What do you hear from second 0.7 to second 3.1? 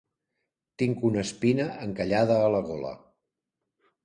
Tinc una espina encallada a la gola.